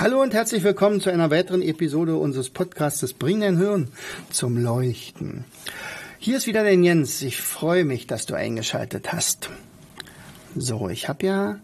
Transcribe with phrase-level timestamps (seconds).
[0.00, 3.88] Hallo und herzlich willkommen zu einer weiteren Episode unseres Podcasts Bring dein Hirn
[4.30, 5.44] zum Leuchten.
[6.18, 7.20] Hier ist wieder der Jens.
[7.20, 9.50] Ich freue mich, dass du eingeschaltet hast.
[10.56, 11.58] So, ich habe ja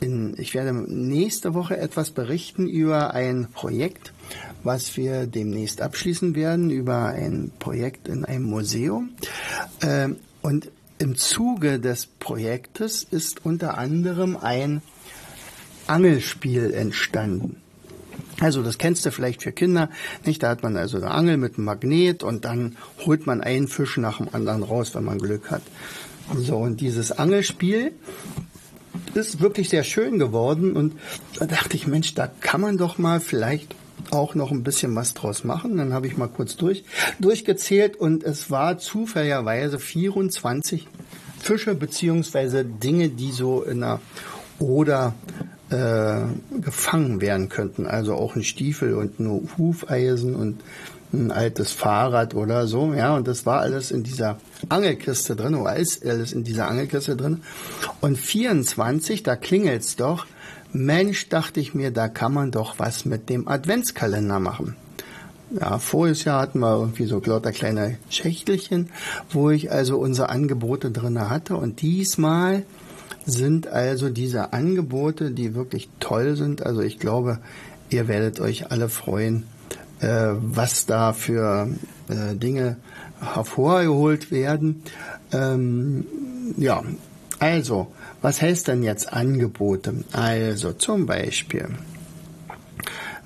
[0.00, 4.14] in, ich werde nächste Woche etwas berichten über ein Projekt,
[4.62, 9.10] was wir demnächst abschließen werden, über ein Projekt in einem Museum.
[9.82, 14.80] Ähm, und im Zuge des Projektes ist unter anderem ein
[15.88, 17.56] Angelspiel entstanden.
[18.40, 19.90] Also das kennst du vielleicht für Kinder,
[20.24, 20.42] nicht?
[20.42, 23.96] Da hat man also eine Angel mit einem Magnet und dann holt man einen Fisch
[23.96, 25.62] nach dem anderen raus, wenn man Glück hat.
[26.36, 27.92] So und dieses Angelspiel
[29.14, 30.94] ist wirklich sehr schön geworden und
[31.38, 33.74] da dachte ich, Mensch, da kann man doch mal vielleicht
[34.10, 35.76] auch noch ein bisschen was draus machen.
[35.76, 36.84] Dann habe ich mal kurz durch,
[37.18, 40.86] durchgezählt und es war zufälligerweise 24
[41.40, 44.00] Fische beziehungsweise Dinge, die so in einer
[44.58, 45.14] Oder
[45.70, 46.20] äh,
[46.60, 47.86] gefangen werden könnten.
[47.86, 50.62] Also auch ein Stiefel und ein Hufeisen und
[51.12, 52.92] ein altes Fahrrad oder so.
[52.94, 54.38] Ja, und das war alles in dieser
[54.68, 57.42] Angelkiste drin, oder ist alles in dieser Angelkiste drin.
[58.00, 60.26] Und 24, da klingelt's doch.
[60.72, 64.76] Mensch, dachte ich mir, da kann man doch was mit dem Adventskalender machen.
[65.50, 68.90] Ja, voriges Jahr hatten wir irgendwie so lauter kleine Schächtelchen,
[69.30, 71.56] wo ich also unsere Angebote drinne hatte.
[71.56, 72.64] Und diesmal
[73.28, 76.64] sind also diese Angebote, die wirklich toll sind.
[76.64, 77.38] Also ich glaube,
[77.90, 79.44] ihr werdet euch alle freuen,
[80.00, 81.68] äh, was da für
[82.08, 82.76] äh, Dinge
[83.20, 84.82] hervorgeholt werden.
[85.32, 86.06] Ähm,
[86.56, 86.82] ja,
[87.38, 87.88] also,
[88.22, 90.04] was heißt denn jetzt Angebote?
[90.12, 91.68] Also zum Beispiel,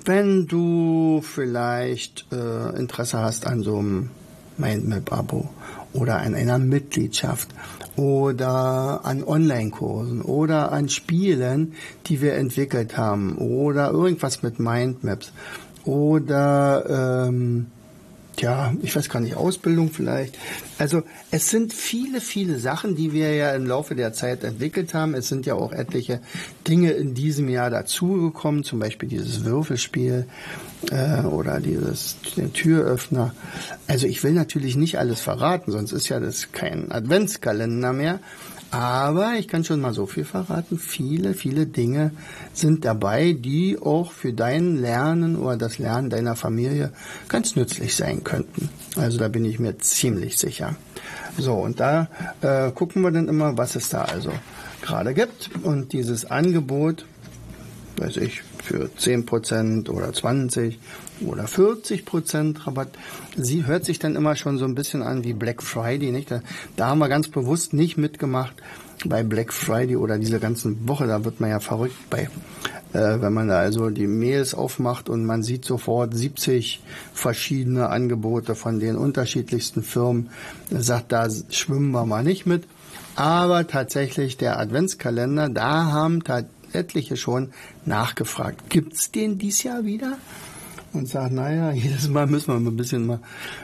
[0.05, 4.09] wenn du vielleicht äh, Interesse hast an so einem
[4.57, 5.49] Mindmap-Abo
[5.93, 7.49] oder an einer Mitgliedschaft
[7.95, 11.73] oder an Online-Kursen oder an Spielen,
[12.07, 15.31] die wir entwickelt haben oder irgendwas mit Mindmaps
[15.85, 17.67] oder ähm,
[18.39, 20.37] ja, ich weiß gar nicht, Ausbildung vielleicht.
[20.77, 25.13] Also es sind viele, viele Sachen, die wir ja im Laufe der Zeit entwickelt haben.
[25.13, 26.19] Es sind ja auch etliche
[26.67, 30.25] Dinge in diesem Jahr dazugekommen, zum Beispiel dieses Würfelspiel
[30.91, 32.17] äh, oder dieses
[32.53, 33.33] Türöffner.
[33.87, 38.19] Also ich will natürlich nicht alles verraten, sonst ist ja das kein Adventskalender mehr.
[38.73, 40.79] Aber ich kann schon mal so viel verraten.
[40.79, 42.09] Viele, viele Dinge
[42.53, 46.91] sind dabei, die auch für dein Lernen oder das Lernen deiner Familie
[47.29, 48.69] ganz nützlich sein könnten.
[48.95, 50.75] Also da bin ich mir ziemlich sicher.
[51.37, 52.07] So, und da
[52.41, 54.31] äh, gucken wir dann immer, was es da also
[54.81, 55.51] gerade gibt.
[55.61, 57.05] Und dieses Angebot,
[57.97, 60.73] weiß ich, für 10% oder 20%
[61.25, 62.89] oder 40% Rabatt.
[63.35, 66.31] Sie hört sich dann immer schon so ein bisschen an wie Black Friday, nicht?
[66.31, 66.41] Da,
[66.75, 68.55] da haben wir ganz bewusst nicht mitgemacht
[69.05, 71.07] bei Black Friday oder dieser ganzen Woche.
[71.07, 72.29] Da wird man ja verrückt bei,
[72.93, 76.81] äh, wenn man da also die Mails aufmacht und man sieht sofort 70
[77.13, 80.29] verschiedene Angebote von den unterschiedlichsten Firmen.
[80.69, 82.65] Sagt, da schwimmen wir mal nicht mit.
[83.15, 86.23] Aber tatsächlich der Adventskalender, da haben
[86.73, 87.53] etliche schon
[87.85, 88.69] nachgefragt.
[88.69, 90.17] Gibt's den dies Jahr wieder?
[90.93, 93.19] Und sagt, naja, jedes Mal müssen wir ein bisschen mal,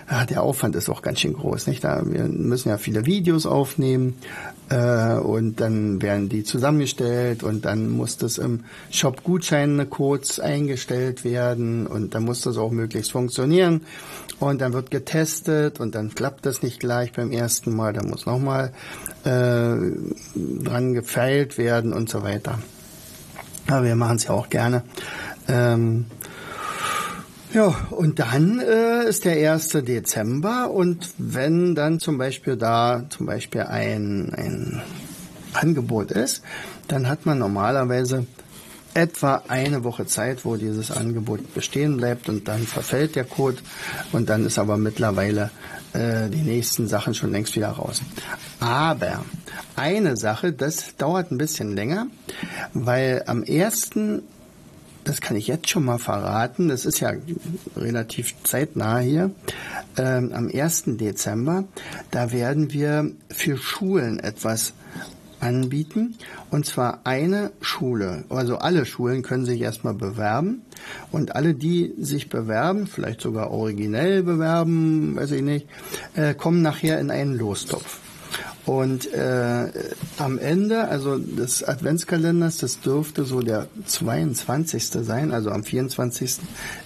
[0.09, 1.83] ja, der Aufwand ist auch ganz schön groß, nicht?
[1.83, 4.15] Da, wir müssen ja viele Videos aufnehmen,
[4.69, 11.23] äh, und dann werden die zusammengestellt und dann muss das im Shop Gutscheine Codes eingestellt
[11.23, 13.81] werden und dann muss das auch möglichst funktionieren
[14.39, 18.27] und dann wird getestet und dann klappt das nicht gleich beim ersten Mal, dann muss
[18.27, 18.71] nochmal
[19.23, 19.75] äh,
[20.35, 22.59] dran gefeilt werden und so weiter.
[23.67, 24.83] Aber wir machen es ja auch gerne.
[25.47, 26.05] Ähm,
[27.53, 29.69] ja, und dann äh, ist der 1.
[29.69, 34.81] Dezember und wenn dann zum Beispiel da zum Beispiel ein, ein
[35.53, 36.43] Angebot ist,
[36.87, 38.25] dann hat man normalerweise
[38.93, 43.57] etwa eine Woche Zeit, wo dieses Angebot bestehen bleibt und dann verfällt der Code
[44.11, 45.51] und dann ist aber mittlerweile
[45.93, 48.01] äh, die nächsten Sachen schon längst wieder raus.
[48.59, 49.23] Aber
[49.75, 52.07] eine Sache, das dauert ein bisschen länger,
[52.73, 53.91] weil am 1
[55.03, 57.13] das kann ich jetzt schon mal verraten, das ist ja
[57.75, 59.31] relativ zeitnah hier,
[59.97, 60.97] ähm, am 1.
[60.97, 61.65] Dezember,
[62.11, 64.73] da werden wir für Schulen etwas
[65.39, 66.15] anbieten.
[66.51, 70.61] Und zwar eine Schule, also alle Schulen können sich erstmal bewerben.
[71.11, 75.67] Und alle, die sich bewerben, vielleicht sogar originell bewerben, weiß ich nicht,
[76.15, 77.99] äh, kommen nachher in einen Lostopf.
[78.69, 79.71] Und äh,
[80.19, 84.83] am Ende, also des Adventskalenders, das dürfte so der 22.
[84.83, 86.37] sein, also am 24.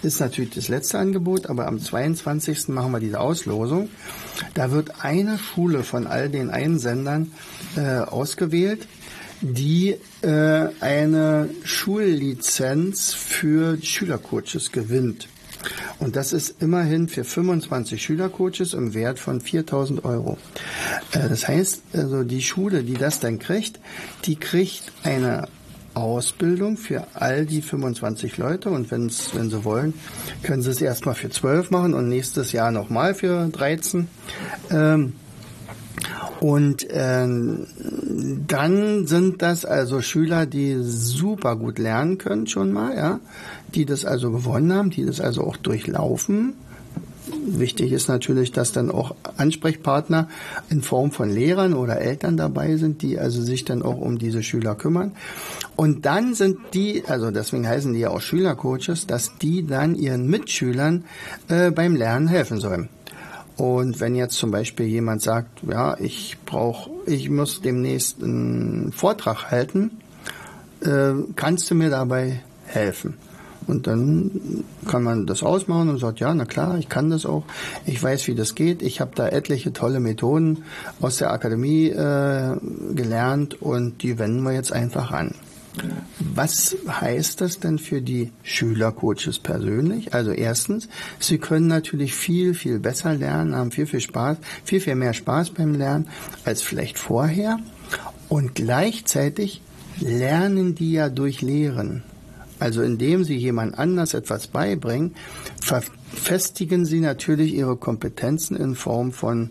[0.01, 2.69] ist natürlich das letzte Angebot, aber am 22.
[2.69, 3.89] machen wir diese Auslosung.
[4.53, 7.33] Da wird eine Schule von all den Einsendern
[7.75, 8.87] äh, ausgewählt,
[9.41, 15.27] die äh, eine Schullizenz für Schülercoaches gewinnt.
[15.99, 20.37] Und das ist immerhin für 25 Schülercoaches im Wert von 4000 Euro.
[21.11, 23.79] Äh, das heißt, also die Schule, die das dann kriegt,
[24.25, 25.47] die kriegt eine
[25.93, 29.93] Ausbildung für all die 25 Leute und wenn's, wenn sie wollen,
[30.41, 34.07] können sie es erstmal für 12 machen und nächstes Jahr nochmal für 13.
[34.71, 35.13] Ähm,
[36.39, 37.67] und ähm,
[38.47, 43.19] dann sind das also Schüler, die super gut lernen können schon mal, ja,
[43.75, 46.53] die das also gewonnen haben, die das also auch durchlaufen.
[47.45, 50.27] Wichtig ist natürlich, dass dann auch Ansprechpartner
[50.69, 54.43] in Form von Lehrern oder Eltern dabei sind, die also sich dann auch um diese
[54.43, 55.13] Schüler kümmern.
[55.75, 60.27] Und dann sind die, also deswegen heißen die ja auch Schülercoaches, dass die dann ihren
[60.27, 61.05] Mitschülern
[61.47, 62.89] äh, beim Lernen helfen sollen.
[63.55, 69.51] Und wenn jetzt zum Beispiel jemand sagt, ja, ich brauche, ich muss demnächst einen Vortrag
[69.51, 69.91] halten,
[70.81, 73.15] äh, kannst du mir dabei helfen?
[73.67, 77.43] Und dann kann man das ausmachen und sagt, ja, na klar, ich kann das auch.
[77.85, 78.81] Ich weiß, wie das geht.
[78.81, 80.63] Ich habe da etliche tolle Methoden
[81.01, 82.57] aus der Akademie äh,
[82.93, 85.35] gelernt und die wenden wir jetzt einfach an.
[86.19, 90.13] Was heißt das denn für die Schülercoaches persönlich?
[90.13, 90.87] Also erstens,
[91.19, 95.51] sie können natürlich viel, viel besser lernen, haben viel, viel Spaß, viel, viel mehr Spaß
[95.51, 96.07] beim Lernen
[96.45, 97.59] als vielleicht vorher.
[98.29, 99.61] Und gleichzeitig
[99.99, 102.03] lernen die ja durch Lehren.
[102.63, 105.15] Also indem Sie jemand anders etwas beibringen,
[105.61, 109.49] verfestigen Sie natürlich Ihre Kompetenzen in Form von,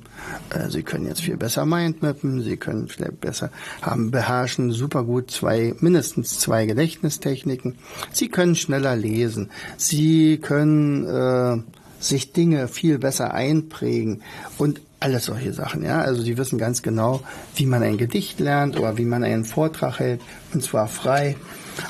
[0.48, 3.50] äh, Sie können jetzt viel besser Mindmappen, Sie können vielleicht besser
[3.82, 7.74] haben, beherrschen super gut zwei, mindestens zwei Gedächtnistechniken.
[8.14, 9.50] Sie können schneller lesen.
[9.76, 11.62] Sie können äh,
[12.02, 14.22] sich Dinge viel besser einprägen
[14.56, 16.00] und alles solche Sachen, ja.
[16.00, 17.20] Also sie wissen ganz genau,
[17.56, 20.22] wie man ein Gedicht lernt oder wie man einen Vortrag hält,
[20.54, 21.36] und zwar frei.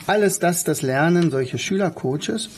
[0.06, 2.49] Alles das, das lernen solche Schülercoaches.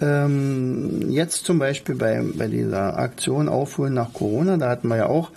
[0.00, 5.06] Ähm, jetzt zum Beispiel bei, bei dieser Aktion Aufholen nach Corona, da hatten wir ja
[5.06, 5.30] auch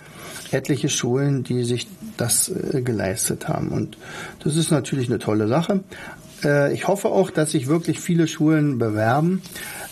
[0.50, 3.68] etliche Schulen, die sich das äh, geleistet haben.
[3.68, 3.96] Und
[4.42, 5.80] das ist natürlich eine tolle Sache.
[6.44, 9.42] Äh, ich hoffe auch, dass sich wirklich viele Schulen bewerben.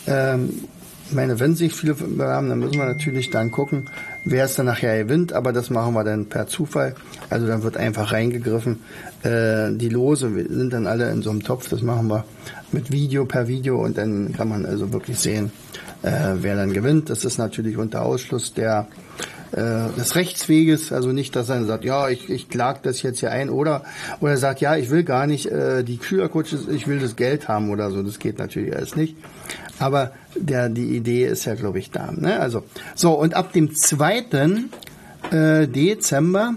[0.07, 0.65] Ähm,
[1.07, 3.89] ich meine, wenn sich viele bewerben, dann müssen wir natürlich dann gucken,
[4.23, 6.95] wer es dann nachher gewinnt, aber das machen wir dann per Zufall.
[7.29, 8.79] Also dann wird einfach reingegriffen.
[9.23, 12.25] Äh, die Lose sind dann alle in so einem Topf, das machen wir
[12.71, 15.51] mit Video per Video und dann kann man also wirklich sehen,
[16.01, 17.09] äh, wer dann gewinnt.
[17.09, 18.87] Das ist natürlich unter Ausschluss der
[19.51, 23.49] des Rechtsweges, also nicht, dass er sagt, ja, ich, ich klag das jetzt hier ein
[23.49, 23.83] oder
[24.19, 27.69] oder sagt, ja, ich will gar nicht äh, die Schülercoaches, ich will das Geld haben
[27.69, 29.15] oder so, das geht natürlich alles nicht.
[29.79, 32.11] Aber der, die Idee ist ja, glaube ich, da.
[32.11, 32.39] Ne?
[32.39, 32.63] Also,
[32.95, 34.25] so, und ab dem 2.
[35.31, 36.55] Äh, Dezember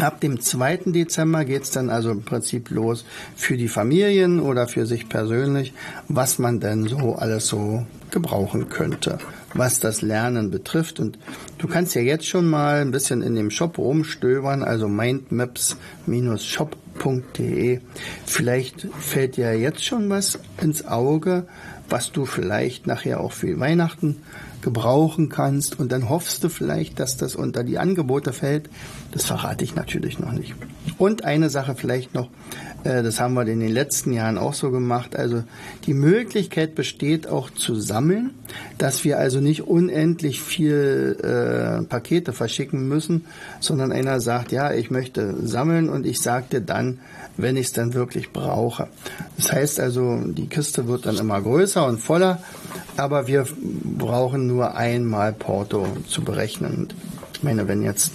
[0.00, 0.78] Ab dem 2.
[0.86, 3.04] Dezember geht's dann also im Prinzip los
[3.36, 5.72] für die Familien oder für sich persönlich,
[6.08, 9.18] was man denn so alles so gebrauchen könnte,
[9.54, 11.00] was das Lernen betrifft.
[11.00, 11.18] Und
[11.58, 17.80] du kannst ja jetzt schon mal ein bisschen in dem Shop rumstöbern, also mindmaps-shop.de.
[18.26, 21.46] Vielleicht fällt dir jetzt schon was ins Auge,
[21.88, 24.16] was du vielleicht nachher auch für Weihnachten
[24.64, 28.68] gebrauchen kannst und dann hoffst du vielleicht, dass das unter die Angebote fällt.
[29.12, 30.54] Das verrate ich natürlich noch nicht.
[30.98, 32.28] Und eine Sache vielleicht noch,
[32.82, 35.16] äh, das haben wir in den letzten Jahren auch so gemacht.
[35.16, 35.44] Also
[35.86, 38.30] die Möglichkeit besteht auch zu sammeln,
[38.78, 43.26] dass wir also nicht unendlich viel äh, Pakete verschicken müssen,
[43.60, 46.98] sondern einer sagt, ja, ich möchte sammeln und ich sage dir dann,
[47.36, 48.88] wenn ich es dann wirklich brauche.
[49.36, 52.42] Das heißt also, die Kiste wird dann immer größer und voller,
[52.96, 56.88] aber wir brauchen nur einmal Porto zu berechnen.
[57.34, 58.12] Ich meine, wenn jetzt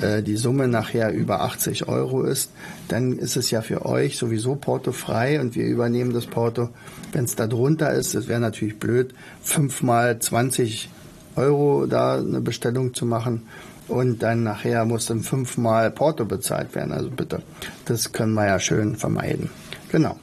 [0.00, 2.50] äh, die Summe nachher über 80 Euro ist,
[2.88, 6.70] dann ist es ja für euch sowieso Porto frei und wir übernehmen das Porto.
[7.12, 10.90] Wenn es da drunter ist, das wäre natürlich blöd, fünfmal 20
[11.36, 13.42] Euro da eine Bestellung zu machen
[13.88, 16.92] und dann nachher muss dann fünfmal Porto bezahlt werden.
[16.92, 17.42] Also bitte,
[17.84, 19.50] das können wir ja schön vermeiden.
[19.90, 20.18] Genau.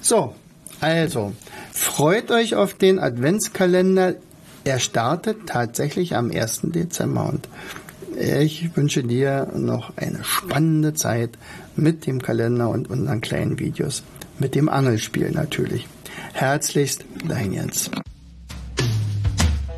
[0.00, 0.34] So,
[0.80, 1.32] also
[1.72, 4.14] freut euch auf den Adventskalender.
[4.64, 6.62] Er startet tatsächlich am 1.
[6.64, 7.48] Dezember und
[8.18, 11.30] Ich wünsche dir noch eine spannende Zeit
[11.76, 14.02] mit dem Kalender und unseren kleinen Videos.
[14.38, 15.86] Mit dem Angelspiel natürlich.
[16.32, 17.90] Herzlichst, dein Jens.